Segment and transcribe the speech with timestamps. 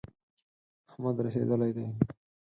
[0.89, 1.85] احمد رسېدلی دی.